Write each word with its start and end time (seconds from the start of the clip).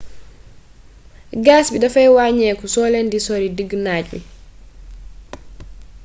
gas 1.45 1.65
bi 1.71 1.79
dafay 1.83 2.09
waññeeku 2.17 2.65
soo 2.73 2.87
leen 2.93 3.07
di 3.11 3.19
sori 3.25 3.47
diggu 3.57 3.77
naaj 3.83 4.05
wi 4.13 4.19